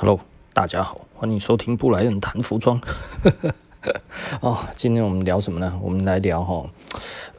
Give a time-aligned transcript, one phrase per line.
[0.00, 0.20] Hello，
[0.52, 2.80] 大家好，欢迎收听布莱恩谈服装。
[4.40, 5.76] 哦，今天我们聊什么呢？
[5.82, 6.70] 我们来聊哈，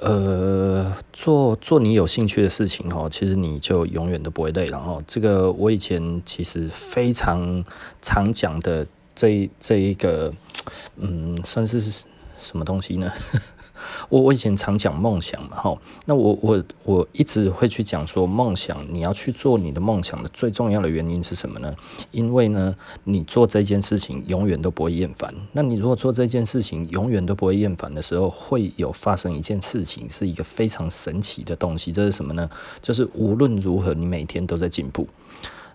[0.02, 5.02] 呃，做做你有兴趣的事情哈，其实你就永远都不会累了哈。
[5.08, 7.64] 这个我以前其实非常
[8.02, 8.86] 常讲的
[9.16, 10.30] 这这一个，
[10.98, 11.80] 嗯，算是
[12.38, 13.10] 什么东西呢？
[14.10, 21.74] 我我以前常讲梦想嘛，哈，那我我我一直会去讲说梦想，你要去做你的梦想的最重要的原因是什么呢？
[22.12, 25.34] 因为呢，你做这件事情永远都不会厌烦。
[25.52, 31.92] 那你如果做这件事情永远都不会厌烦的时候，会有发生一件事情，是一个非常神奇的东西。
[31.92, 32.50] 这是什么呢？
[32.82, 35.08] 就是无论如何，你每天都在进步。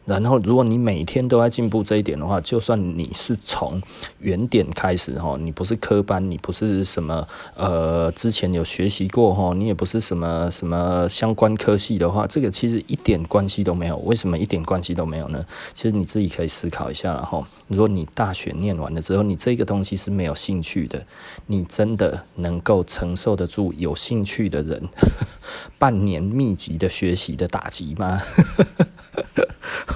[0.06, 3.80] 然后，如果你每天都在进步这一点的话，就算你是从
[4.18, 13.96] 原点开始哈，你不是科班，你不是什么呃之前有学习过哈，你也不是什么什么相关科系的话，这个其实一点关系都没有。
[13.98, 15.42] 为什么一点关系都没有呢？
[15.72, 17.46] 其实你自己可以思考一下哈。
[17.68, 21.06] 如果你大学念完了之后，你这个东西是没有兴趣的，
[21.46, 24.86] 你真的能够承受得住有兴趣的人
[25.78, 28.20] 半年密集的学习的打击吗？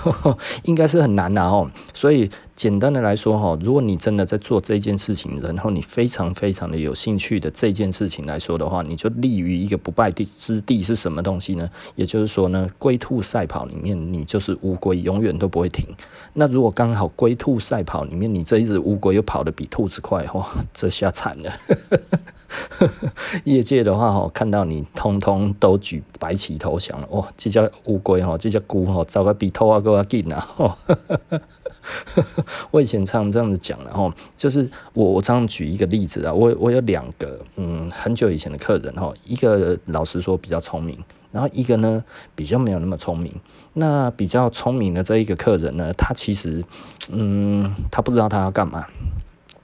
[0.64, 11.68] 应该是很难的哦，所以简单的来说哈，如果你真的在做这件事情，然后你非常非常的有兴趣的这件事情来说的话，你就立于一个不败地之地是什么东西呢？
[11.94, 15.86] 也就是说呢，龟兔赛跑里面你就是乌龟，永远都不会停。
[16.34, 21.52] 那如果刚好龟兔赛跑里面你这一只乌龟又跑得比兔子快，哇，这下惨了。
[23.44, 30.48] 业界的话哈，看到你通通都举白旗投降了，哇，这叫乌龟哈，这叫龟哈，找个比兔啊更要紧啊！
[32.70, 40.98] 我以前常这样子讲的哈，就是我我常常举一个例子啊，我我有两个嗯很久以前的客人哈，一个老实说比较聪明，
[41.30, 42.02] 然后一个呢
[42.34, 43.34] 比较没有那么聪明。
[43.74, 46.64] 那比较聪明的这一个客人呢，他其实
[47.12, 48.84] 嗯他不知道他要干嘛。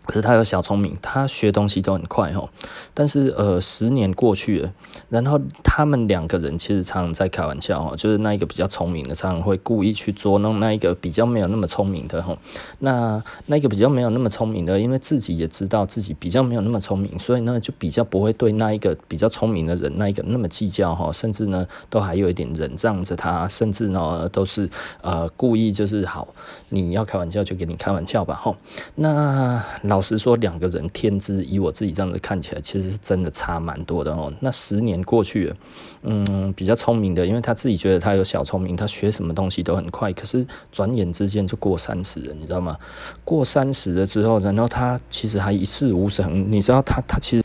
[0.06, 2.48] 可是他有小聪明，他学东西都很快哦。
[2.92, 4.72] 但是呃，十年过去了，
[5.08, 12.36] 然后他们两个人其实常常在开玩笑哦，就是那一个比较聪明的，常常会故意去捉弄那一个比较没有那么聪明的齁。
[12.80, 24.68] 那那个比较没有那么聪明的，因为自己也知道自己比较没有那么聪明，所以呢就比较不会对那一个比较聪明的人那一个那么计较齁，甚至呢都还有一点忍让着他，甚至呢都是
[25.00, 26.28] 呃故意就是好，
[26.68, 28.54] 你要开玩笑就给你开玩笑吧齁。
[28.96, 29.62] 那。
[29.93, 34.32] 老老实说，两个人天资，以我自己这样子看起来，其实是真的差蛮多的哦。
[34.40, 35.56] 那十年过去了，
[36.02, 40.12] 嗯，比较聪明的，因为他自己觉得他有小聪明，他学什么东西都很快。
[40.12, 42.76] 可是转眼之间就过三十了，你知道吗？
[43.22, 46.50] 过三十了之后，然后他其实还一事无成。
[46.50, 47.43] 你知道他，他其实。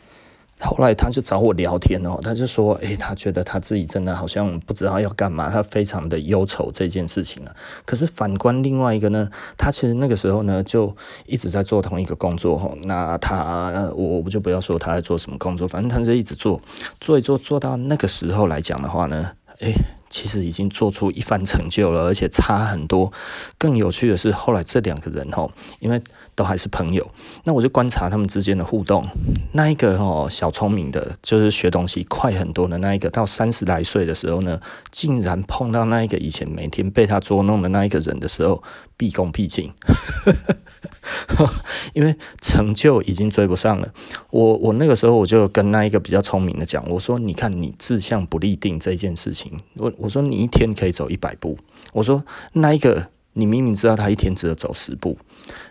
[0.62, 7.56] 后来他就找我聊天哦，他就说，诶，他觉得他自己真的好像不知道要干嘛，他非常的忧愁这件事情啊。
[7.86, 10.94] 可是反观另外一个呢，他其实那个时候呢就
[11.25, 12.69] 一直在做同一个工作哈。
[12.84, 16.62] 那他我我就不要说他在做什么工作，反正他就一直做，
[17.00, 19.31] 做一做做到那个时候来讲的话呢，
[19.62, 19.74] 诶，
[20.09, 23.12] 其实已经做出一番成就了，而且差很多。
[23.58, 25.50] 更有趣的是，后来这两个人哦，
[25.80, 26.02] 因为。
[26.40, 27.06] 都还是朋友，
[27.44, 29.06] 那我就观察他们之间的互动。
[29.52, 38.64] 那一个哦，小聪明的，就是学东西快很多的那一个，到三十来岁的时候呢，竟然碰到那一个以前每天被他捉弄的那一个人的时候，
[38.96, 39.74] 毕恭毕敬，
[41.92, 43.92] 因为成就已经追不上了。
[44.30, 51.58] 我我那个时候我就跟那一个比较聪明的讲，我说：“你看你志向不立定这件事情，我我说你一天可以走一百步，
[51.92, 52.24] 我说
[52.54, 53.08] 那一个。”
[53.40, 55.18] 你明明知道他一天只有走十步，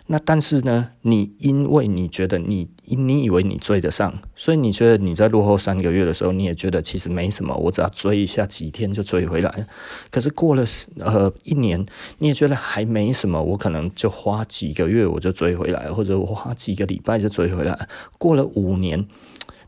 [0.07, 9.67] 那但是呢，你因为你觉得你你以为你追得上，所以你觉得你在落后三个月的时候，你也觉得其实没什么，我只要追一下几天就追回来。
[10.09, 10.65] 可是过了
[10.97, 11.85] 呃一年，
[12.17, 17.87] 你也觉得还没什么，我可能就花几个月我就追回来，或者我花几个礼拜就追回来。
[18.17, 19.07] 过了五年。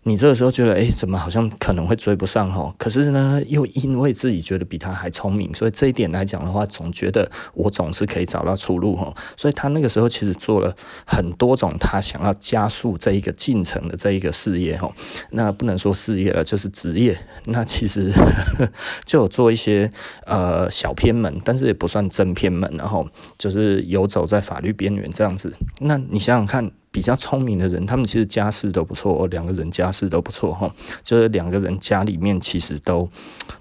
[0.04, 2.74] 你这个时候觉得，诶，怎么好像可能会追不上吼？
[2.80, 9.16] 可是呢，又因为自己觉得比他还聪明，所以这一点来讲的话，总觉得我总是可以找到出路吼。
[9.38, 10.76] 所以他那个时候其实做了
[11.06, 14.92] 很多种他想要加速这一个进程的这一个事业吼。
[15.30, 17.16] 那不能说事业了，就是职业。
[17.46, 18.12] 那其实
[19.06, 19.92] 就有做一些
[20.26, 25.54] 呃小偏门，但是也不算真偏门，然后就是游走在法律边缘这样子。
[25.80, 26.72] 那你想想看。
[26.92, 30.70] 比较聪明的人，他们其实家世都不错，两个人家世都不错哈，
[31.02, 33.10] 就是两个人家里面其实都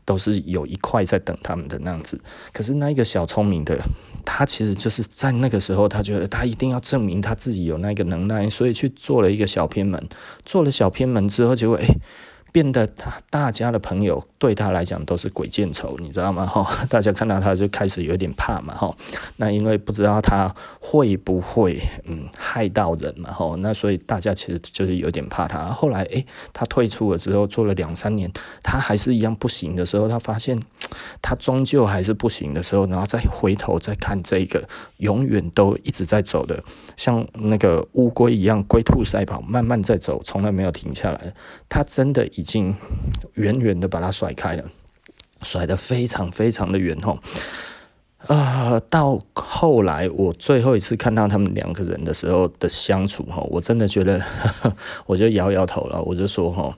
[0.05, 2.21] 都是有一块在等他们的那样子。
[2.53, 3.79] 可是那一个小聪明的，
[4.25, 10.09] 他其实就是在那个时候，他觉得他一定要证明他自己有那个能耐，所以去做了一个小偏门。
[10.44, 12.00] 做了小偏门之后，就会诶。
[12.52, 16.47] 变得他大家的朋友对他来讲都是鬼见愁，你知道吗？
[16.47, 18.94] 哈，大家看到他就开始有点怕嘛，哈。
[19.37, 23.55] 那因为不知道他会不会嗯害到人嘛，哈。
[23.58, 25.67] 那所以大家其实就是有点怕他。
[25.67, 28.31] 后来诶，他退出了之后，做了两三年，
[28.62, 30.61] 他还是一样不行的时候，他发现
[31.22, 36.62] 他终究还是不行的时候，然后再回头再看这个永远都一直在走的，
[36.96, 41.34] 像那个乌龟一样龟兔赛跑，慢慢在走，从来没有停下来。
[41.69, 42.75] 他真的已经
[43.34, 44.64] 远远的把它甩开了，
[45.42, 47.19] 甩得非常非常的远吼。
[48.26, 54.22] 啊、呃，到后来我最后一次看到他们两个人的时候的相处吼，我真的觉得，
[55.06, 56.75] 我就摇摇头了，我就说吼，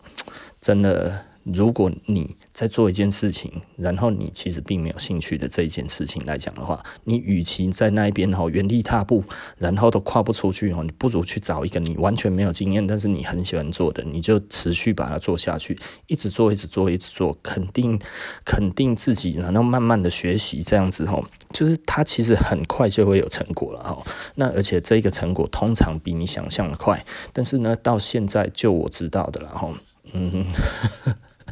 [0.60, 1.26] 真的。
[1.44, 9.24] 如果你在做一件事情，然后你其实并没有兴趣的这一件事情来讲的话，你与其在那一边哈原地踏步，
[9.58, 17.98] 然后都跨不出去哈，你不如去找一个你完全没有经验，但是你很喜欢做的，你就持续把它做下去，一直做，一直做，一直做，肯定
[18.44, 23.98] 肯定自己，然后慢慢的学习这样子哈，就是它其实很快就会有成果了哈。
[24.36, 29.68] 那而且这个成果通常比你想象的快，但是呢，到现在就我知道的了哈，
[30.12, 30.46] 嗯。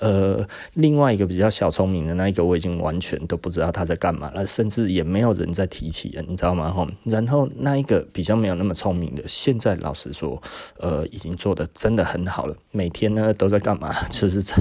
[0.00, 6.70] 呃，另外一个比较小聪明的那一个，我已经完全都不知道他在干嘛了，甚至也没有人在提起了，你知道吗？
[6.70, 10.40] 哈，然后那一个比较没有那么聪明的，现在老实说，
[10.78, 13.92] 呃，已经做得真的很好了，每天呢都在干嘛？
[14.08, 14.54] 就是在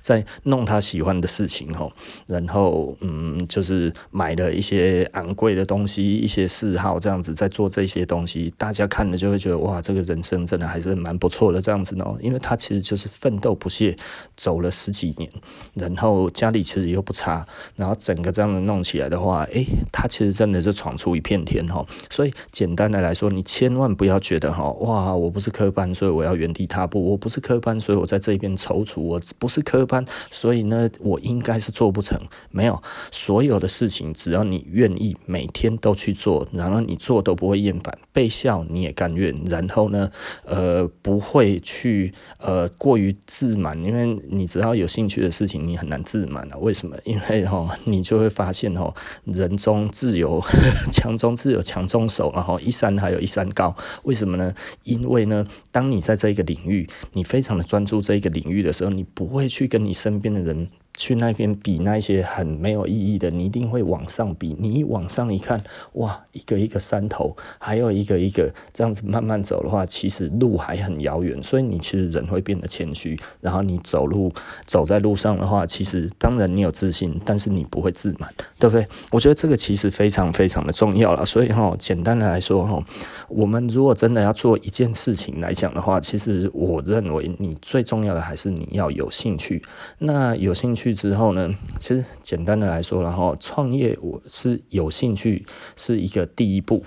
[0.00, 1.90] 在弄他喜欢的事情，哈，
[2.26, 13.94] 然后嗯，就是买了一些昂贵的东西，一些嗜好这样子，在做这些东西，大家看了就会觉得哇，这个人生真的还是蛮不错的这样子呢，因为他其实就是奋斗不懈
[14.34, 14.53] 走。
[14.54, 15.28] 走了十几年，
[15.74, 21.84] 然后家里其实又不差，然后整个这样子弄起来的话，诶，他其实真的就闯出一片天哈。
[22.08, 32.16] 所以简单的来说，你千万不要觉得哈，哇，我不是科班，所以我要原地踏步；我不是科班，所以我在这边踌躇；我不是科班，所以呢，我应该是做不成。
[32.52, 32.80] 没有，
[33.10, 39.34] 所有的事情，只要你愿意每天都去做，然后你做都不会厌烦，被笑你也甘愿。
[39.46, 40.08] 然后呢，
[40.44, 44.43] 呃，不会去呃过于自满，因为你。
[44.44, 46.56] 你只要有兴趣的事情，你很难自满啊。
[46.58, 46.94] 为什么？
[47.04, 48.92] 因为哈，你就会发现哦，
[49.24, 50.38] 人中自有
[50.92, 53.74] 强中自有强中手，然后一山还有一山高。
[54.02, 54.54] 为什么呢？
[54.82, 60.68] 因为呢，当你在这一个领域，你非常的专注这一个领域的时候，你不会去跟你身边的人。
[60.96, 64.56] 去那边比那些很没有意义的，你一定会往上比。
[64.60, 65.62] 你一往上一看，
[65.94, 71.42] 哇，一个一个山头，还有一个一个这样子慢慢走的话，其实路还很遥远。
[71.42, 74.32] 所以你其实人会变得谦虚，然后你走路
[74.66, 78.86] 走在路上的话，其实当然你有自信，但是你不会自满，对不对？
[79.10, 81.26] 我觉得这个其实非常非常的重要了。
[81.26, 82.80] 所以哈，简单的来说哈，
[83.28, 89.60] 我们如果真的要做一件事情来讲的话，其实我认为你最重要的还是你要有兴趣。
[89.98, 90.84] 那有兴趣。
[90.94, 95.44] 之后呢，其实简单的来说，然后创业我是有兴趣
[95.76, 96.84] 是一个第一步。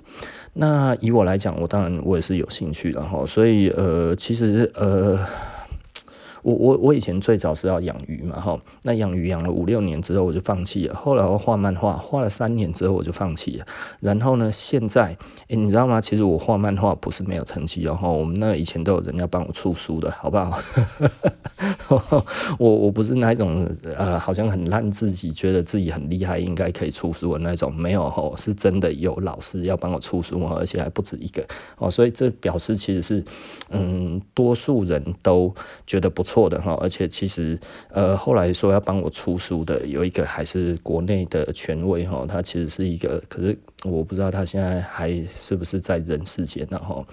[0.53, 5.19] 那以我来讲，我当然我也是有兴趣，然后所以呃，其实呃。
[6.47, 10.95] 我我我以前最早是要养鱼嘛，哈，那养鱼养了五六年之后我就放弃了。
[10.95, 13.65] 后来我画漫画，画了三年之后我就放弃了。
[13.99, 15.17] 然后呢，现在，
[15.49, 15.99] 诶、你知道吗？
[15.99, 20.57] 其实我画漫画不是没有成绩哦，我们那以前都有人要帮我出书的，好不好？
[22.57, 31.45] 我我不是那一种呃，好像很烂，自己觉得自己很厉害，应该可以出书的那种，没有哈，是真的有老师要帮我出书，而且还不止一个
[31.77, 33.21] 哦，所以这表示其实是，
[33.69, 35.53] 嗯，多数人都
[35.85, 36.36] 觉得不错。
[36.37, 47.03] 错的哈，而且其实呃，后来说要帮我出书的有一个还是国内的权威哈，他其实是一个，可是我不知道他现在还是不是在人世间呢哈，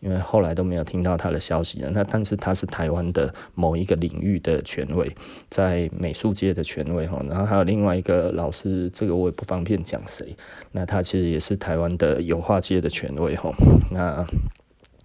[0.00, 1.90] 因为后来都没有听到他的消息了。
[1.94, 5.10] 那但是他是台湾的某一个领域的权威，
[5.48, 10.36] 在美术界的权威哈，然后还有另外一个老师，这个我也不方便讲谁。
[10.72, 13.50] 那他其实也是台湾的油画界的权威哈，
[13.90, 14.26] 那。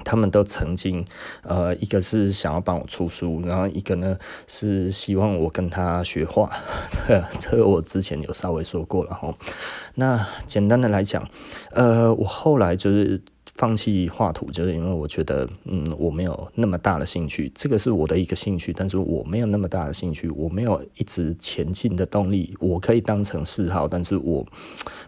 [0.03, 1.05] 他们都曾经，
[1.43, 4.17] 呃，一个是想要帮我出书，然后一个呢
[4.47, 6.51] 是希望我跟他学画，
[7.39, 9.33] 这个我之前有稍微说过了哈。
[9.95, 11.27] 那简单的来讲，
[11.71, 13.21] 呃，我后来就是。
[13.55, 17.51] 放弃画图，就是因为我觉得，嗯，我没有那么大的兴趣。
[17.53, 22.55] 这个是我的一个兴趣，但是我没有那么大的兴趣，我没有一直前进的动力。
[22.59, 24.43] 我可以当成嗜好，但是我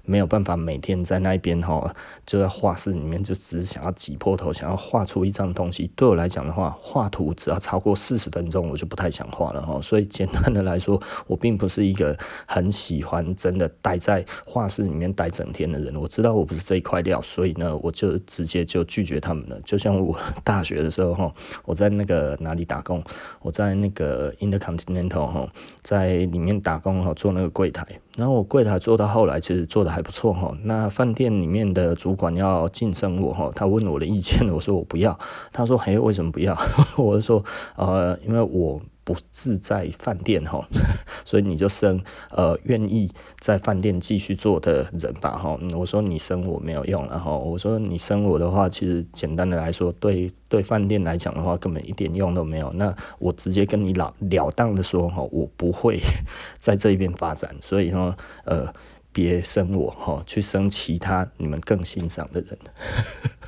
[0.04, 1.92] 没有办法每天在那边哈，
[2.24, 5.90] 就在画室里面就只是想要挤破头，想要画出一张东西。
[5.96, 9.82] 对我来讲的话，画图只要超过四十分钟，我就不太想画了哈。
[9.82, 15.96] 所以简单的来说，我并不是一个很喜欢真的待在画室里面待整天的人。
[15.96, 18.16] 我知道我不是这一块料，所以呢，我就。
[18.36, 19.58] 直接就拒绝他们了。
[19.64, 23.02] 就像我 大学的时候哈，我在那个哪里打工？
[23.42, 25.48] 我在那个 Intercontinental 哈，
[25.82, 27.88] 在里面打工哈，做那个柜台。
[28.18, 30.54] 然后我柜台做到后来，其实做得还不错哈。
[30.64, 35.18] 那饭店里面的主管要晋升我哈，他问我的意见，我说我不要。
[35.54, 36.58] 他说：“嘿，为什么不要？”
[36.98, 37.44] 我就说
[37.78, 40.68] ：“呃，因为我。”不自在饭店哈，
[41.24, 43.10] 所以你就生呃愿意
[43.40, 45.58] 在饭店继续做的人吧哈。
[45.74, 52.70] 我说你生我没有用，然后我说你生我的话，其实简单的来说，对对饭店来讲的话，根本一点用都没有。
[52.74, 56.00] 那我直接跟你了了当的说哈，我不会
[56.60, 58.74] 在这一边发展，所以呢，呃。
[59.16, 62.58] 别升我哈，去升其他你们更欣赏的人。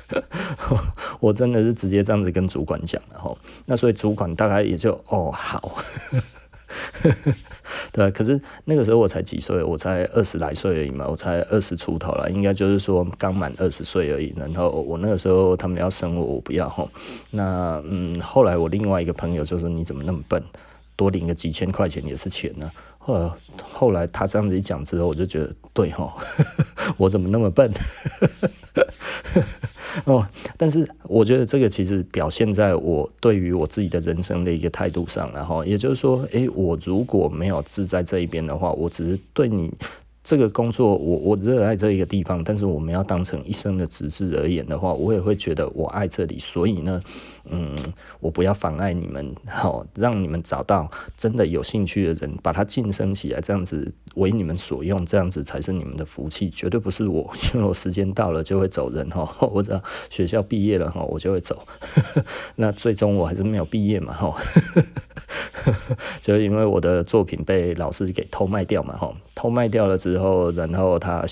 [1.20, 5.76] 我真的是直接这样子跟主管讲了哈，那所以主管大概也就哦好，
[7.92, 14.32] 对，可是那个时候我才几岁，我才二十来岁而已嘛，我才二十出头了，应该就是说刚满二十岁而已。
[14.34, 16.88] 然后我那个时候他们要升我，我不要哈。
[17.30, 20.42] 那嗯，后来我另外一个朋友就说：“你怎么那么笨？
[20.96, 22.70] 多领个几千块钱也是钱呢。”，
[23.14, 23.34] 呃
[23.72, 26.14] 后来他这样子一讲之后，我就觉得对哈，
[26.96, 27.72] 我怎么那么笨？
[30.04, 30.24] 哦，
[30.56, 39.72] 但是我觉得这个其实表现在我对于我自己的人生的一个态度上，然后也就是说，诶、我如果没有志在这一边的话，我只是对你。
[40.28, 47.00] 这个工作我我热爱这一个地方，但是我们要当成一生的职责而言的话，我也会觉得我爱这里，所以呢，
[47.46, 47.74] 嗯，
[48.20, 61.58] 我不要妨碍你们， 好，让你们找到真的有兴趣的人，把他晋升起来，这样子为你们所用，这样子才是你们的福气，绝对不是我， 因为我时间到了就会走人哈， 或者学校毕业了哈，我就会走，
[62.56, 64.36] 那最终我还是没有毕业嘛哈，
[66.20, 70.17] 就是因为我的作品被老师给偷卖掉嘛哈，偷卖掉了之后。
[70.18, 71.24] 然后，然后他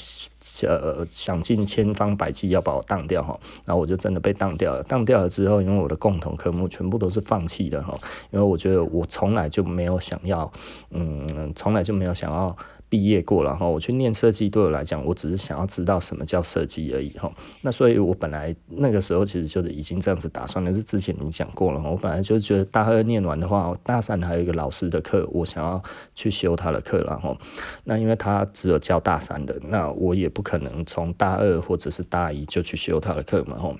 [0.62, 4.82] 呃想尽千方百计要把我当掉哈，然后我就真的被当掉了。
[4.84, 7.94] 当掉了之后，因为我的共同科目全部都是放弃的哈，
[8.30, 10.50] 因为我觉得我从来就没有想要，
[10.90, 12.56] 嗯，从来就没有想要。
[12.88, 17.32] 毕业过了哈，我去念设计，对我来讲，我只是想要知道什么叫设计而已哈。
[17.62, 20.72] 那所以，我本来那个时候其实就是已经这样子打算了。
[20.72, 25.82] 是之前你讲过了，我本来就觉得大二念完的话，大三还有一个老师的课，我想要
[26.14, 27.36] 去修他的课，然后
[27.84, 33.76] 那因为他只有教大三的，那我也不可能从大二或者是大一就去修他的课嘛，吼。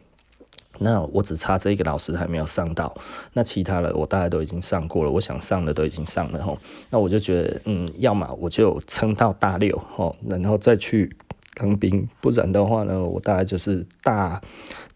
[0.80, 2.95] 那我只差这一个老师还没有上到，
[3.33, 6.59] 那其他的我大概都已经上过了，我想上的都已经上了吼。
[6.90, 11.16] 那我就觉得，嗯，要么我就撑到大六吼，然后再去
[11.54, 14.40] 当兵，不然的话呢，我大概就是大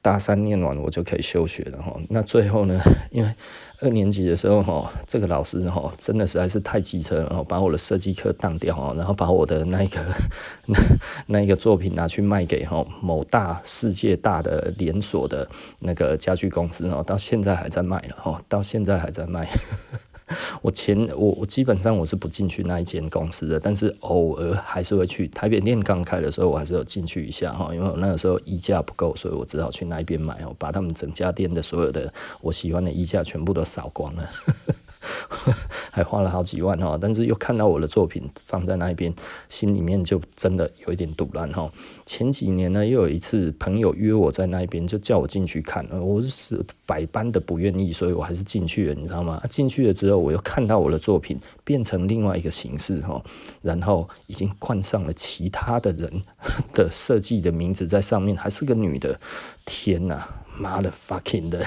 [0.03, 2.01] 大三念完我就可以休学了吼。
[2.09, 3.35] 那最后呢，因为
[3.83, 10.01] 二年级的时候，哈，这个老师哈，真的实在是太机车了，把我的设计课当掉，然后把我的那个
[10.67, 10.79] 那
[11.27, 19.49] 那一个作品拿去卖给哈某大世界大的连锁的那个家具公司，到现在还在卖了，哈，到现在还在卖。
[20.63, 25.29] 我前我我基本上我是不进去那一间公司的，但是偶尔还是会去。
[25.29, 34.29] 台北店刚开的时候，我还是有进去一下哈，因为我那个时候衣架不够，所以我只好去那边买哦，把他们整家店的所有的我喜欢的衣架全部都扫光了。
[35.91, 39.13] 还花了好几万哈，但是又看到我的作品放在那边，
[39.49, 41.71] 心里面就真的有一点赌烂哈。
[42.07, 49.43] 前几年呢，又有一次朋友约我在那边，就叫我进去看，我是百般的不愿意，所以我还是进去了，你知道吗？
[49.49, 53.23] 进去了之后，我又看到我的作品变成另外一个形式哈，
[53.63, 56.23] 然后已经冠上了其他的人
[56.75, 59.19] 的设计的名字在上面，还是个女的，
[59.65, 60.29] 天哪，
[60.59, 61.65] 妈的 fucking 的！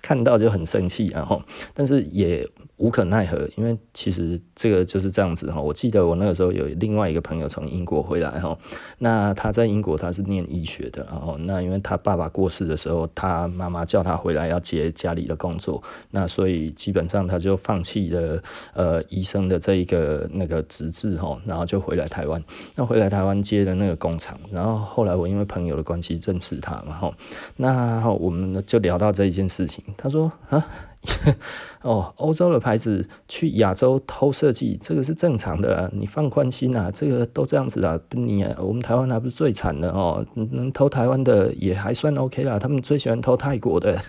[0.00, 1.42] 看到就很生气，然后，
[1.74, 5.60] 但是也无可奈何，因为其实这个就是这样子哈。
[5.60, 8.58] 我记得我那个时候有另外一个朋友从英国回来哈，
[8.98, 18.42] 那他在英国他是念医学的，然后那因为他爸爸过世的时候，他妈妈叫他回来要接家里的工作，那所以基本上他就放弃了
[18.74, 22.42] 呃医生的这一个那个职志哈，然后就回来台湾，
[22.74, 27.14] 那回来台湾接了那个工厂，然后后来我因为朋友的关系认识他嘛哈，
[27.56, 29.52] 那我们就聊到这一件事。
[29.52, 30.66] 事情，他说啊，
[31.82, 44.00] 哦，欧洲的牌子去亚洲偷设计，这个是正常的啊，你放宽心啊，这个都这样子啊，你我们台湾还不是最惨的哦，能偷台湾的也还算 OK 啦，他们最喜欢偷泰国的，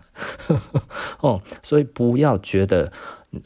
[1.20, 2.90] 哦，所以不要觉得，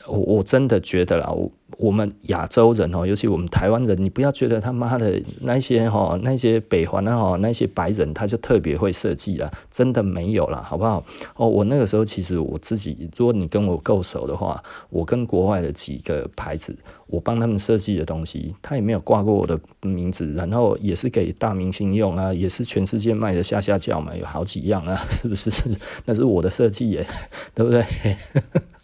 [0.06, 1.50] 我我真的觉得啦，我
[1.80, 11.02] 我们亚洲人哦，尤其我们台湾人，你不要觉得他妈的那些哈那些北环啊哈那些白人他就特别会设计啊，真的没有啦，好不好？
[11.36, 25.50] 哦，我那个时候其实我自己，如果你跟我够熟的话，我跟国外的几个牌子，我帮他们设计的东西，他也没有挂过我的名字，然后也是给大明星用啊，也是全世界卖的下下叫嘛，有好几样啊， 是不是？
[26.04, 27.06] 那是我的设计耶，
[27.54, 27.82] 对不对？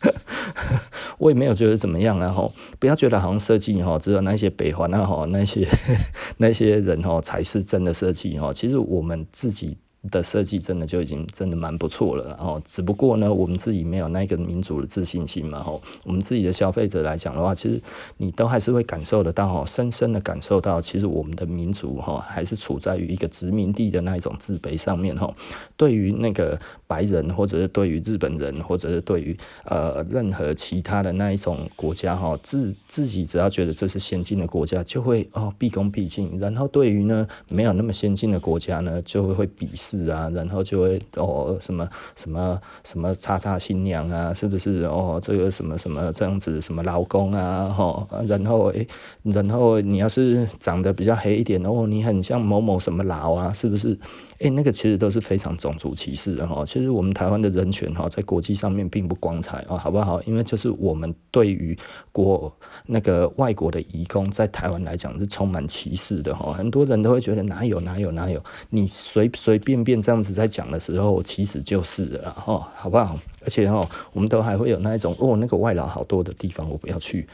[1.18, 5.66] 我也没有觉得怎么样啊，吼，不要觉得好像设计哈，只有那些北环啊，吼，那些
[6.38, 9.78] 那些人哈才是真的设计哈，其实我们自己。
[10.10, 17.80] 的设计真的就已经真的蛮不错了，然后只不过呢，我们自己没有那个民族的自信心嘛，吼，我们自己的消费者来讲的话，其实
[18.18, 25.34] 你都还是会感受得到，吼，深深的感受到，其实我们的民族，哈，还是处在于一个殖民地的那一种自卑上面，吼，
[25.76, 39.95] 对于那个白人，或者是对于日本人，或者是对于呃任何其他的那一种国家，哈，自自己只要觉得这是先进的国家，就会哦毕恭毕敬，然后对于呢没有那么先进的国家呢，就会会鄙视。
[40.08, 45.18] 啊，然后就会哦，什么什么什么叉叉新娘啊，是不是哦？
[45.22, 48.86] 这个什么什么这样子，什么劳工啊，哈，然后诶，
[49.22, 53.98] 然后你要是长得比较黑一点哦，你很像某某什么劳啊，是不是？
[54.40, 56.62] 诶，那个其实都是非常种族歧视的哈。
[56.64, 60.20] 其实我们台湾的人权哈，在国际上面并不光彩啊，好不好？
[60.24, 61.76] 因为就是我们对于
[62.12, 62.52] 国
[62.84, 66.52] 那个外国的移工，在台湾来讲是充满歧视的哈。
[66.52, 73.16] 很多人都会觉得哪有哪有哪有，你随随便便这样子在讲的时候，其实就是了哈，好不好？
[73.44, 77.28] 而且哈，我们都还会有那一种哦，那个外劳好多的地方，我不要去。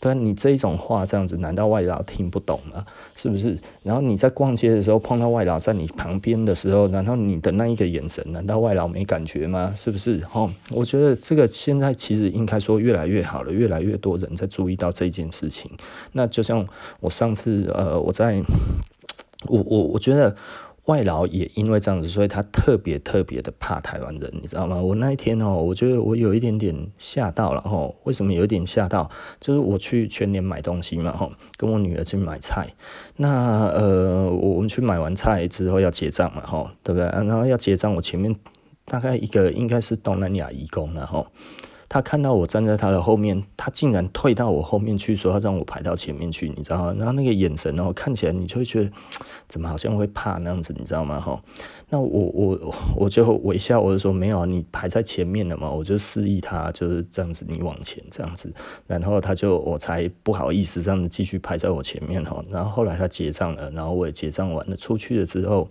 [0.00, 2.84] 对，你这一种话这样子，难道外劳听不懂吗？
[3.14, 3.56] 是不是？
[3.82, 9.72] 然后你在逛街的时候碰到外劳在你旁边的时候，然后你的那一个眼神，难道外劳没感觉吗？
[9.74, 10.20] 是不是？
[10.34, 15.70] 哦，我觉得这个现在其实应该说越来越好了，越来越多人在注意到这件事情。
[16.12, 16.66] 那就像
[17.00, 18.42] 我上次呃，我在
[19.48, 20.36] 我我我觉得。
[20.86, 24.76] 外劳也因为这样子，所以他特别特别的怕台湾人，你知道吗？
[24.76, 27.96] 我那一天哦，我觉得我有一点点吓到了吼。
[28.04, 29.10] 为什么有一点吓到？
[29.40, 32.68] 就是我去全联买东西嘛吼，跟我女儿去买菜。
[33.16, 37.06] 那呃，我们去买完菜之后要结账嘛吼，对不对？
[37.08, 38.36] 然后要结账，我前面
[38.84, 41.26] 大概一个应该是东南亚移工然后。
[41.94, 46.94] 他看到我站在他的后面，他竟然退到我后面去，说要让我排到前面去，你知道吗？
[46.98, 48.90] 然后那个眼神哦，看起来你就会觉得
[49.46, 51.20] 怎么好像会怕那样子，你知道吗？
[51.20, 51.40] 哈，
[51.90, 58.52] 那我我我就微笑，我就说没有，你排在前面了嘛，我就示意他就是这样子，你往前这样子，
[58.88, 62.44] 然后他就我才不好意思这样子继续排在我前面哈。
[62.50, 65.68] 然后后来他结账了，然后我也结账完了出去了之后，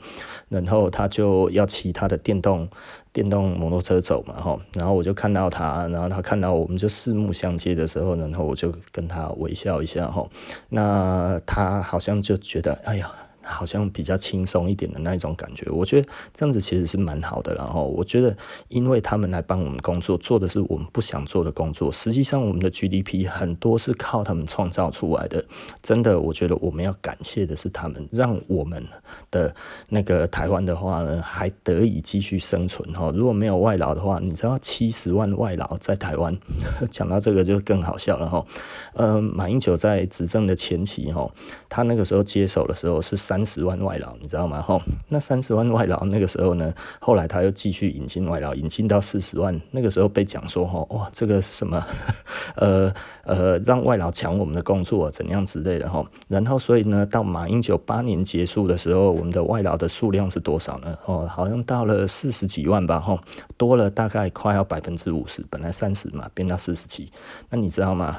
[0.47, 2.69] 然后他就要骑他的电动。
[3.13, 10.30] 电动摩托车走嘛，吼，然后我就看到他，然后他看到我们就四目相接的时候，然后我就跟他微笑一下，吼，
[10.69, 13.10] 那他好像就觉得，哎呀。
[13.43, 17.53] 好像比较轻松一点的那一种感觉，我觉得这样子其实是蛮好的。
[17.53, 18.36] 然后我觉得，
[18.69, 21.91] 因为他们来帮我们工作，做的是我们不想做的工作。
[21.91, 25.43] 实际上，我们的 GDP 很多是靠他们创造出来的。
[25.82, 28.84] 真的，我觉得我们要感谢的是他们，让我们
[29.29, 29.53] 的
[29.89, 32.91] 那个台湾的话呢，还得以继续生存。
[32.93, 36.36] 哈，如果没有外劳的话，你知道七十万外劳在台湾，
[36.89, 38.29] 讲到这个就更好笑了。
[38.29, 38.45] 哈，
[38.93, 41.29] 呃，马英九在执政的前期，哈，
[41.67, 43.33] 他那个时候接手的时候是三。
[43.34, 44.62] 三十万外劳，你知道吗？
[44.62, 49.60] 吼，那三十万外劳那个时候呢，后来他又继续引进外劳，引进到四十万。
[49.72, 51.84] 那个时候被讲说，吼，哇，这个是什么？
[52.58, 52.93] 呃
[53.24, 56.06] 呃，让外劳抢我们的工作，怎样之类的，吼。
[56.28, 60.96] 然后，所以呢，到马英九八年结束的时候，我们的外劳的数量是多少呢？
[61.06, 63.19] 哦，好像到了四十几万吧，吼，
[63.58, 67.12] 多了大概快要百分之五十，本来三十嘛，变到四十几。
[67.50, 68.17] 那你知道吗？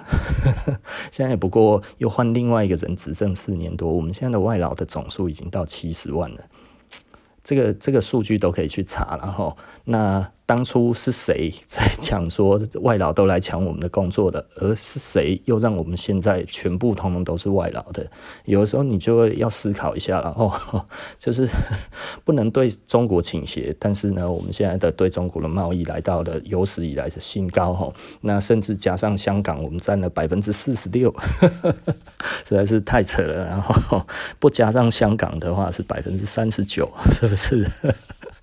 [1.12, 5.03] 现在也不过又换另外一个人执政四年多，我们现在的外劳的总。
[5.04, 6.38] 总数已经到七十万了，
[7.42, 10.30] 这个这个数据都可以去查，然后那。
[10.46, 14.44] 当初是谁在讲说外劳都来抢我们的工作的？
[14.56, 18.06] 而是谁又让我们现在全部通通都是外劳的？
[18.44, 20.84] 有的时候你就要思考一下了哦，
[21.18, 21.48] 就是
[22.24, 27.90] 不能对中国倾斜，但是呢，我们现在的对中国的贸易来到了有史以来的新高哈。
[28.20, 31.14] 那甚至加上香港，我们占了百分之四十六，
[32.44, 33.46] 实在是太扯了。
[33.46, 34.06] 然后
[34.38, 37.70] 不加上香港的话是百分之三十九，是不是？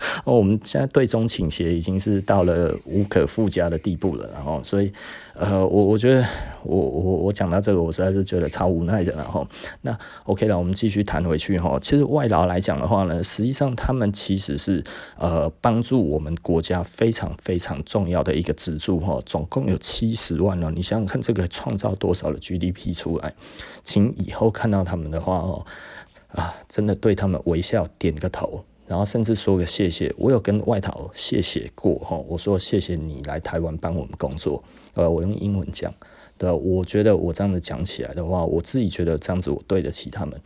[0.26, 4.92] 哦，我们现在对中倾斜已经是到了无可复加的地步了，然后所以。
[5.34, 6.24] 呃，我我觉得
[6.62, 9.12] 我我我讲到这个，我实在是觉得超无奈的。
[9.14, 9.48] 然后，
[9.82, 11.80] 那 OK 了，我们继续谈回去哈。
[11.82, 14.84] 其实外劳来讲的话呢，实际上他们其实是
[15.18, 19.20] 呃帮助我们国家非常非常重要的一个支柱哈。
[19.26, 23.34] 总共有七十万了，你想想看，这个创造多少的 GDP 出来？
[23.84, 25.66] 请以后看到他们的话哦，
[26.34, 28.64] 啊，真的对他们微笑点个头。
[28.92, 34.62] 然后甚至说个谢谢，我有跟外逃谢谢过哈，我说谢谢你来台湾帮我们工作，
[34.96, 35.94] 呃，我用英文讲，
[36.38, 40.38] 对，我觉得我这样子讲起来的话，我自己觉得这样子我对得起他们，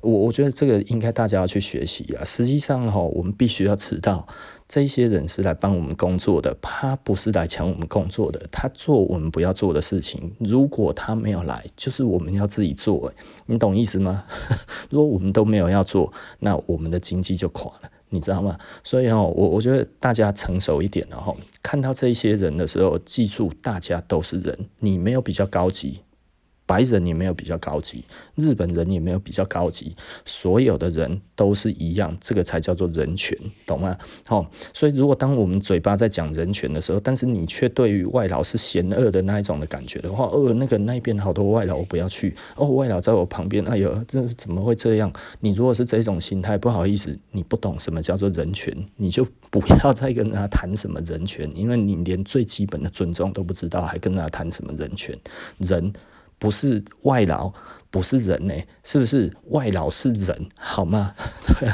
[0.00, 2.24] 我我觉得这个应该大家要去学习啊。
[2.24, 4.26] 实际上哈，我们必须要知道，
[4.66, 10.32] 这些人是来帮我们工作的，他不是来抢我们工作的，他做我们不要做的事情。
[10.40, 13.12] 如果他没有来，就是我们要自己做，
[13.46, 14.24] 你懂意思吗？
[14.90, 17.91] 如果我们都没有要做，那我们的经济就垮了。
[18.12, 18.56] 你知道吗？
[18.84, 26.00] 所以哦，我我觉得大家成熟一点，然后看到这些人的时候，记住大家都是人，你没有比较高级。
[26.64, 28.04] 白人也没有比较高级，
[28.36, 29.94] 日本人也没有比较高级，
[30.24, 33.96] 所有的人都是一样，这个才叫做人权，懂吗？
[34.24, 42.34] 好，所以如果当我们嘴巴在讲人权的时候，但是你却对于外劳是嫌恶的那一种的感觉的话，哦，那个那边好多外劳，我不要去。
[42.56, 45.12] 哦，外劳在我旁边，哎呦，这怎么会这样？
[45.40, 55.18] 你如果是这种心态，不好意思，你不懂什么叫做人权，你就不要再跟他谈什么人权，因为你连最基本的尊重都不知道，还跟他谈什么人权？
[55.58, 55.92] 人。
[56.42, 57.52] 不是外劳，
[57.88, 59.32] 不是人呢、是不是？
[59.50, 61.14] 外劳是人，好吗？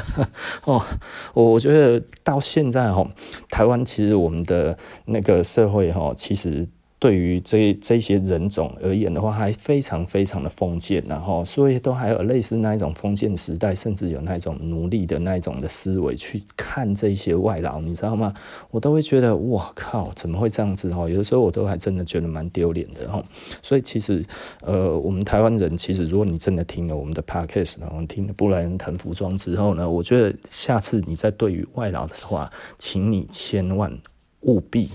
[0.65, 0.85] 哦，
[1.33, 3.09] 我我觉得到现在哦，
[3.49, 6.67] 台湾其实我们的那个社会哈，其实。
[6.99, 18.33] 对于这这些人种而言的话，还非常非常的封建，然后所以都还有类似那一种封建时代，甚至有那一种奴隶的那一种的思维去看这些外劳，你知道吗？
[18.69, 21.07] 我都会觉得哇靠，怎么会这样子哈？
[21.07, 23.23] 有的时候我都还真的觉得蛮丢脸的哈。
[23.61, 24.21] 所以其实
[24.61, 33.97] 呃，我们台湾人其实，如果你真的听了我们的 podcast，然后听了布莱恩谈服装之后呢，我觉得下次你再对于外劳的话，请你千万
[34.41, 34.89] 务必。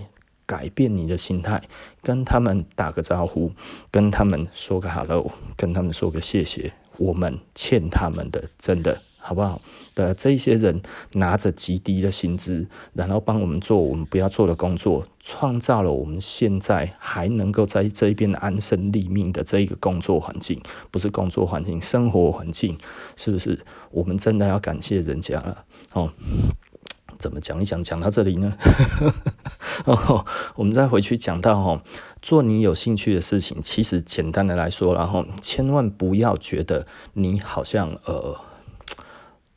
[0.46, 1.62] 改变你的心态，
[2.02, 3.52] 跟他们打个招呼，
[3.90, 9.60] 跟他们说个 hello，跟他们说个谢谢，我们欠他们的，真的好不好？
[9.94, 22.76] 的这些人拿着极低的薪资，然后帮我们做我们不要做的工作，创造了我们现在还能够在这一边安身立命的这一个工作环境，不是工作环境，生活环境，
[23.14, 23.60] 是不是？
[23.92, 26.12] 我们真的要感谢人家了，哦。
[27.24, 28.52] 怎么讲一讲，讲到这里呢？
[29.86, 31.80] 哦，我们再回去讲到哦，
[32.20, 33.62] 做你有兴趣的事情。
[33.62, 38.36] 其实简单的来说，然后千万不要觉得你好像呃。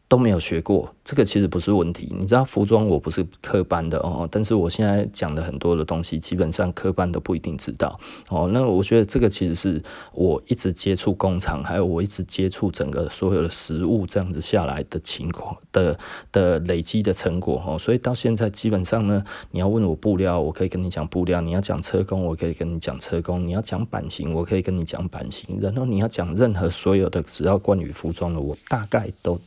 [0.09, 2.13] 都没有学过，这个其实不是问题。
[2.17, 8.49] 你知道服装我不是科班的哦，但是我现在讲的很多的东西，基本上科班都不一定知道哦。
[8.53, 9.81] 那我觉得这个其实是
[10.13, 15.99] 我一直接触工厂，还有我一直接触整个所有的实物这样子下来的情况的
[16.31, 17.77] 的累积的成果哦。
[17.77, 25.59] 所以到现在基本上呢，你要问我布料，我可以跟你讲布料；你要讲车工，我可以跟你讲车工；你要讲版型，我可以跟你讲版型。
[25.61, 29.37] 然后你要讲任何所有的只要关于服装的，我大概都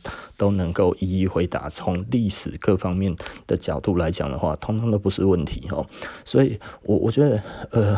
[0.41, 0.51] 都。
[0.51, 3.15] 能够一一回答，从历史各方面
[3.47, 5.87] 的角度来讲的话，通通都不是问题哦。
[6.25, 7.97] 所以，我我觉得，呃，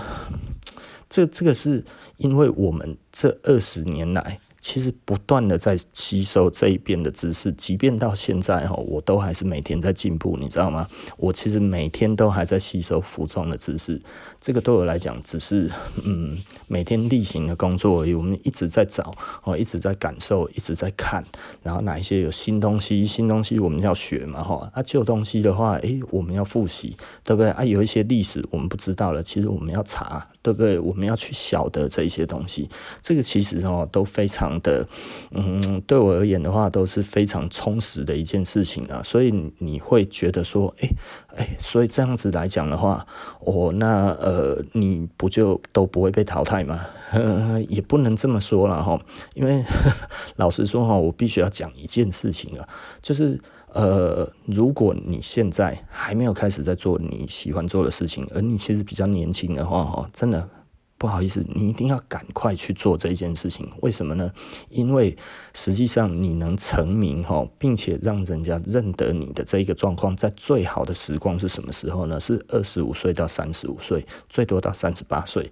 [1.09, 1.83] 这这个是
[2.17, 4.39] 因为我们这二十年来。
[4.63, 10.87] 其实不断的在吸收这一边的知识，即便到现在哈，我都还是每天在进步，你知道吗？
[11.17, 14.01] 我其实每天都还在吸收服装的知识，
[14.39, 15.69] 这个对我来讲只是
[16.05, 16.37] 嗯
[16.69, 18.13] 每天例行的工作而已。
[18.13, 21.21] 我们一直在找哦，一直在感受，一直在看，
[21.61, 24.71] 然后哪一些有新东西，新东西我们要学嘛哈。
[24.73, 26.95] 啊，旧东西的话，诶，我们要复习，
[27.25, 27.51] 对不对？
[27.51, 30.77] 啊，有一些历史我们不知道了，其实我们要查，对不对？
[30.77, 32.69] 我们要去晓得这一些东西，
[33.01, 34.43] 这个其实哦都非常。
[34.61, 34.85] 的，
[35.31, 40.89] 嗯，对我而言的话，都是非常充实的一件事情啊，所以你会觉得说，哎，
[41.35, 43.05] 哎，所以这样子来讲的话，
[43.39, 46.85] 哦，那呃，你不就都不会被淘汰吗？
[47.11, 48.99] 呃， 也不能这么说了哈，
[49.33, 49.91] 因为呵
[50.35, 52.67] 老实说哈，我必须要讲一件事情啊，
[53.01, 53.39] 就是
[53.73, 60.49] 呃，如果你现在还没有开始在做你喜欢做的事情，而你其实比较年轻的话哈，真的。
[60.95, 63.69] 不好意思，你一定要赶快去做这件事情。
[63.81, 64.31] 为什么呢？
[64.69, 65.13] 因为
[65.53, 72.17] 实际上你能成名哈，并且让人家认得你的这一个状况，在最好的时光是什么时候呢？
[72.17, 75.51] 是二十五岁到三十五岁，最多到三十八岁。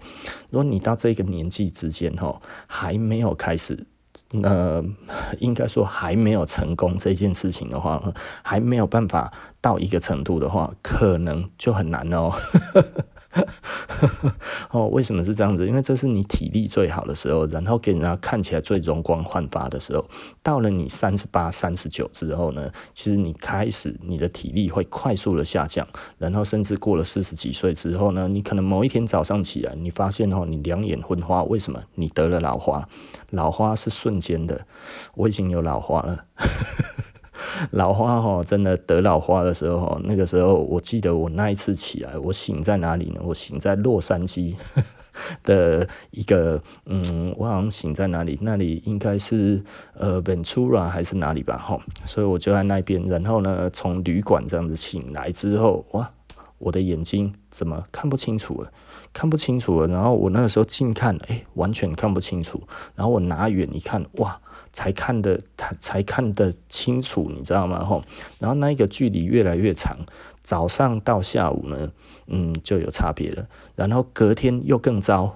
[0.51, 3.85] 如果你到这个年纪之间哈，还没有开始
[4.43, 4.83] 呃，
[5.39, 8.01] 应该说还没有成功这件事情的话，
[8.41, 12.31] 还没有办法到一个程度的话，可能就很难哦。
[14.71, 15.65] 哦，为什么是这样子？
[15.67, 20.05] 因为这是你体力最好的时候，然后给人家看起来最容光焕发的时候。
[20.43, 31.81] 到了你三十八、三十九之后呢，其实你开始你的体力会快速的下降，然后甚至过了四十几岁之后呢，你可能某一天早上起来，你发现哦，你两眼昏花，为什么？
[31.95, 32.87] 你得了老花，
[33.31, 34.65] 老花是瞬间的，
[35.15, 36.25] 我已经有老花了。
[37.69, 43.21] 老花哈，真的得老花的时候，那个时候我记得我那一次起来，我醒在哪里呢？
[43.23, 44.55] 我醒在洛杉矶
[45.43, 48.37] 的一个，嗯，我好像醒在哪里？
[48.41, 51.57] 那里应该是呃，Ventura 还是哪里吧？
[51.57, 53.01] 哈，所以我就在那边。
[53.07, 56.09] 然后呢，从旅馆这样子醒来之后，哇，
[56.57, 58.71] 我的眼睛怎么看不清楚了？
[59.13, 59.87] 看不清楚了。
[59.87, 62.61] 然后我那个时候近看，哎、完全看不清楚。
[62.95, 64.39] 然后我拿远一看，哇！
[64.71, 65.39] 才看得
[65.79, 67.83] 才看得清楚，你知道吗？
[67.83, 68.03] 吼，
[68.39, 69.97] 然后那个距离越来越长，
[70.41, 71.91] 早上到下午呢，
[72.27, 73.47] 嗯，就有差别了。
[73.75, 75.35] 然后隔天又更糟。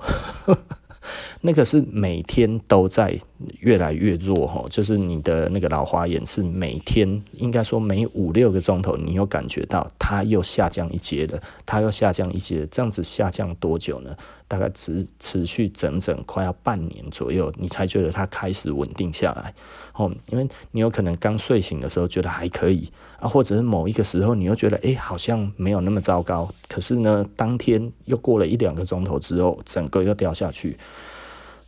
[1.46, 3.16] 那个是每天都在
[3.60, 14.18] 越来越弱哈，就是你的那个老花眼是每天应该说每五六个钟头，你又感觉到它又下降一阶了，它又下降一阶，这样子下降多久呢？
[14.48, 19.54] 大概持持续整整快要半年左右，你才觉得它开始稳定下来
[19.94, 20.12] 哦。
[20.32, 30.76] 因为你有可能刚睡醒的时候觉得还可以啊，或者是某一个时候你又觉得诶，好像没有那么糟糕，可是呢，当天又过了一两个钟头之后，整个又掉下去。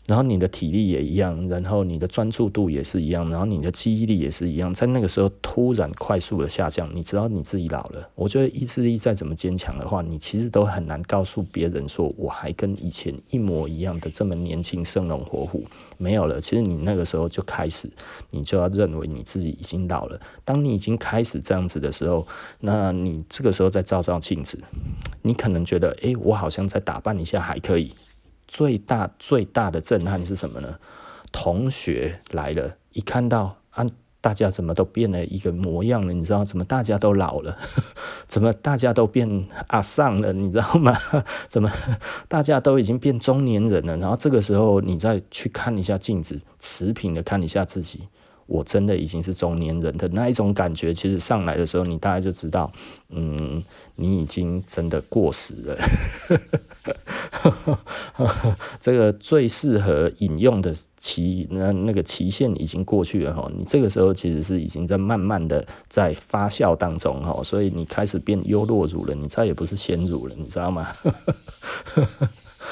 [0.07, 8.09] 然后你的体力也一样，然后你的专注度也是一样，然后你的记忆力也是一样，在那个时候突然快速的下降，你知道你自己老了。
[8.15, 15.65] 我觉得意志力再怎么坚强的话，你其实都很难告诉别人说我还跟以前一模一样的这么年轻、生龙活虎。
[15.97, 17.89] 没有了，其实你那个时候就开始，
[18.31, 20.17] 你就要认为你自己已经老了。
[20.45, 22.25] 当你已经开始这样子的时候，
[22.61, 24.57] 那你这个时候再照照镜子，
[25.23, 27.91] 你可能觉得，诶，我好像再打扮一下还可以。
[28.47, 30.79] 最大最大的震撼是什么呢？
[31.31, 33.85] 同学来了，一看到啊，
[34.21, 36.13] 大家怎么都变了一个模样了？
[36.13, 37.57] 你知道怎么大家都老了？
[38.27, 40.31] 怎么大家都变阿桑了？
[40.33, 40.97] 你知道吗？
[41.47, 41.71] 怎么
[42.27, 43.97] 大家都已经变中年人了？
[43.97, 48.07] 然后这个时候你再去看一下镜子，持平的看一下自己。
[48.47, 52.71] 我真的已经是中年人的那一种感觉，其实上来的时候，你大概就知道，
[53.09, 53.61] 嗯，
[53.95, 55.77] 你已经真的过时了。
[58.79, 63.49] 这个最适合饮用的期，那那个期限已经过去了哈。
[63.55, 70.87] 你这个时候其实是已经在慢慢的在发酵当中哈，所以你开始变优酪乳了，你再也不是鲜乳了，你知道吗？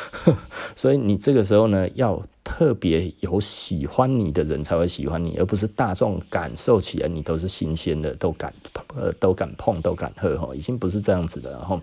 [0.75, 8.53] 所以你这个时候呢，要特别有喜欢你的人才会喜欢你，而不是大众感受起来你都是新鲜的，都敢
[8.95, 11.51] 呃都敢碰都敢喝哈，已经不是这样子的。
[11.51, 11.81] 然后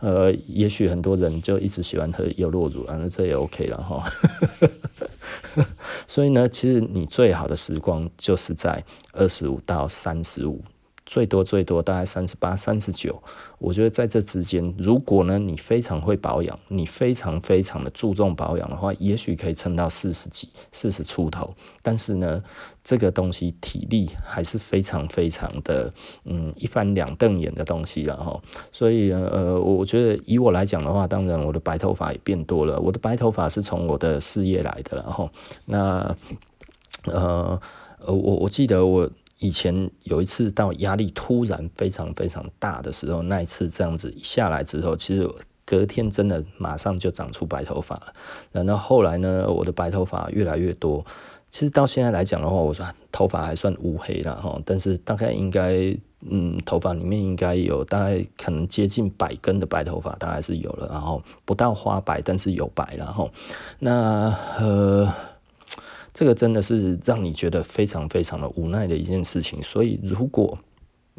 [0.00, 4.04] 呃，也许很多人就一直喜欢喝优酪乳，那这也 OK 了哈。
[6.06, 10.62] 所以呢，其实你最好的时光就是在二十五到三十五。
[11.10, 13.20] 最多最多大概三十八、三十九，
[13.58, 21.52] 我觉得在这之间，如果呢你非常会保养，你非常非常的注重保养的话，也许可以撑到四十几、四十出头。
[21.82, 22.40] 但是呢，
[22.84, 25.92] 这个东西体力还是非常非常的，
[26.22, 28.40] 嗯，一翻两瞪眼的东西了哈。
[28.70, 32.78] 所以呃，我觉得以我来讲的话，当然我的白头发也变多了。
[32.78, 35.28] 我的白头发是从我的事业来的，然后
[35.66, 36.14] 那
[37.06, 37.60] 呃
[37.98, 39.10] 呃，我我记得我。
[39.40, 45.26] 以前有一次到压力突然非常非常大的时候，那一次这样子下来之后，其实
[45.64, 48.12] 隔天真的马上就长出白头发了。
[48.52, 51.04] 然后后来呢，我的白头发越来越多。
[51.48, 55.96] 其实到现在来讲的话，我说头发还算乌黑了哈，但是大概应该
[56.28, 60.86] 嗯，头发里面应该有大概可能接近百根的白头发，大概是有了。
[60.92, 62.94] 然后不到花白，但是有白。
[62.98, 63.30] 然后
[63.78, 65.10] 那呃。
[66.20, 70.58] 这个真的是让你觉得非常非常的无奈的一件事情，所以如果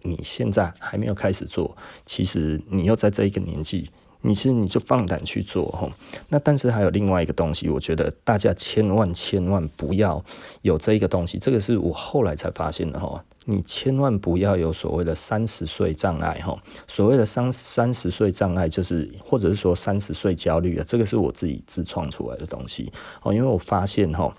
[0.03, 3.89] 你现在还没有开始做，其实你又在这一个年纪。
[4.21, 5.89] 你其实你就放胆去做哈，
[6.29, 10.23] 那但是还有另外一个东西，我觉得大家千万千万不要
[10.61, 13.25] 有这一个东西，这个是我后来才发现的哈。
[13.45, 16.55] 你千万不要有所谓的三十岁障碍哈，
[16.87, 22.91] 所谓的三三十岁障碍就是或者是说三十岁焦虑啊，这个是我自己自创出来的东西
[23.23, 24.31] 哦，因为我发现哈，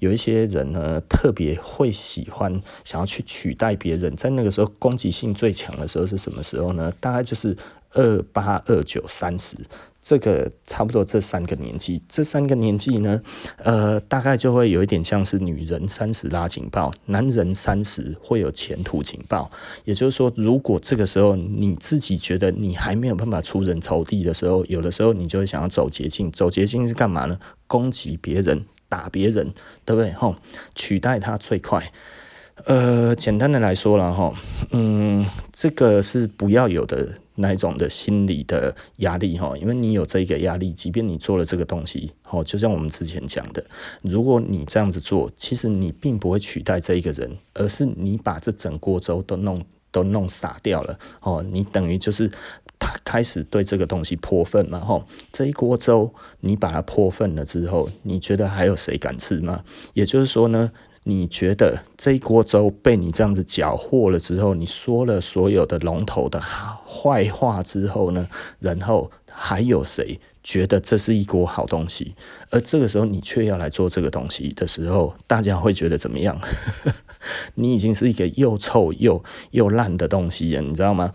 [0.00, 6.92] 有一些人呢特别会喜欢想要去取代别人，在那个时候攻击性最强的时候是什么时候呢？
[7.00, 7.56] 大概就是。
[7.92, 9.56] 二八二九三十
[10.02, 13.20] 这个差不多这三个年纪，这三个年纪呢，
[13.58, 19.50] 呃，大概就会有一点像是女人三十拉警报，男人三十会有前途警报。
[19.84, 26.32] 也就是说，如果这个时候你自己觉得你还没有办法出人头地的时候，有的时候你就会想要走捷径。
[26.32, 27.38] 走捷径是干嘛呢？
[27.66, 29.52] 攻击别人，打别人，
[29.84, 30.12] 对不对？
[30.12, 30.34] 吼，
[30.74, 31.92] 取代他最快。
[32.66, 34.32] 呃，简单的来说了哈，
[34.72, 43.64] 嗯，这个是不要有的那一种的心理的压力哈，因为你有这个压力，即便你做了这个东西，哦，就像我们之前讲的，
[44.02, 52.30] 如果你这样子做，其实你并不会取代这一个人，而是你把这整锅粥都弄都弄洒掉了哦，你等于就是
[52.78, 59.64] 他开始对这个东西泼粪嘛，吼，这一锅粥你把它泼粪了之后，你觉得还有谁敢吃吗？
[59.94, 60.70] 也就是说呢？
[61.10, 68.28] 你觉得这一锅粥被你这样子搅和了之后，你说了所有的龙头的坏话之后呢，
[68.60, 72.14] 然后还有谁觉得这是一锅好东西？
[72.50, 76.40] 而这个时候你却要来做这个东西的时候，大家会觉得怎么样？
[77.56, 81.12] 你已经是一个又臭又又烂的东西了，你知道吗？